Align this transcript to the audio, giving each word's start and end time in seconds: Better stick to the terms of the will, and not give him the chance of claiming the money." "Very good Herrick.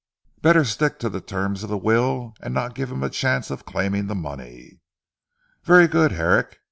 Better 0.41 0.65
stick 0.65 0.97
to 0.97 1.09
the 1.09 1.21
terms 1.21 1.61
of 1.61 1.69
the 1.69 1.77
will, 1.77 2.33
and 2.41 2.55
not 2.55 2.73
give 2.73 2.91
him 2.91 3.01
the 3.01 3.09
chance 3.11 3.51
of 3.51 3.67
claiming 3.67 4.07
the 4.07 4.15
money." 4.15 4.79
"Very 5.63 5.87
good 5.87 6.13
Herrick. 6.13 6.59